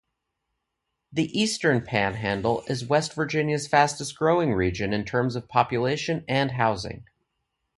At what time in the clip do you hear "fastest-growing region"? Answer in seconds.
3.67-4.93